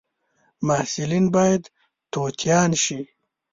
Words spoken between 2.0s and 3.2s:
توتیان شي